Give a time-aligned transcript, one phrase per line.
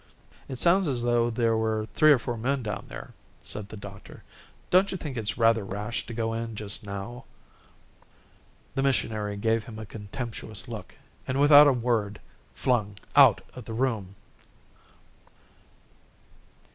[0.49, 3.13] "It sounds as though there were three or four men down there,"
[3.43, 4.23] said the doctor.
[4.71, 7.25] "Don't you think it's rather rash to go in just now?"
[8.73, 12.19] The missionary gave him a contemptuous look and without a word
[12.55, 14.15] flung out of the room.